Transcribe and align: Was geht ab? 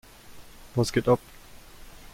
Was 0.73 0.91
geht 0.91 1.07
ab? 1.07 1.19